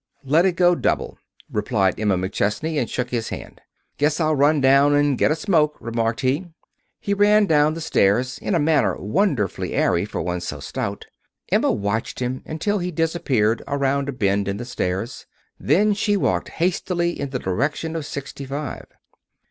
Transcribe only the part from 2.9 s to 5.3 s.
his hand. "Guess I'll run down and get